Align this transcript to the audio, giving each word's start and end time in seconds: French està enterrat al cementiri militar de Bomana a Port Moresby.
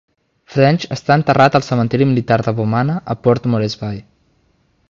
French 0.53 0.85
està 0.95 1.17
enterrat 1.19 1.57
al 1.59 1.67
cementiri 1.67 2.09
militar 2.13 2.39
de 2.49 2.57
Bomana 2.63 2.99
a 3.15 3.21
Port 3.27 3.49
Moresby. 3.55 3.93